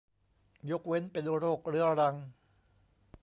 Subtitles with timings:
[0.69, 2.15] ยกเว้นเป็นโรคเรื้อรัง